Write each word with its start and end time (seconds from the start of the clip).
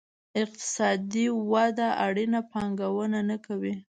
اقتصادي 0.43 1.27
وده 1.51 1.87
اړینه 2.05 2.39
پانګونه 2.51 3.19
نه 3.29 3.37
کوي. 3.45 3.75